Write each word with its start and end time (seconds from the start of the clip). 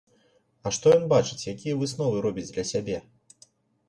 А 0.69 0.69
што 0.77 0.93
ён 0.99 1.03
бачыць, 1.11 1.47
якія 1.53 1.75
высновы 1.81 2.23
робіць 2.27 2.47
для 2.53 2.65
сябе? 2.71 2.97